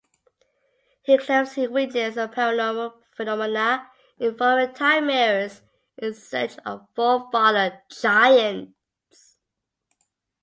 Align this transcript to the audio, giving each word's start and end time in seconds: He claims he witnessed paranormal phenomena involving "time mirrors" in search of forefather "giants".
He 1.03 1.15
claims 1.19 1.53
he 1.53 1.67
witnessed 1.67 2.15
paranormal 2.17 2.95
phenomena 3.15 3.91
involving 4.17 4.73
"time 4.73 5.05
mirrors" 5.05 5.61
in 5.95 6.15
search 6.15 6.57
of 6.65 6.87
forefather 6.95 7.83
"giants". 7.87 9.37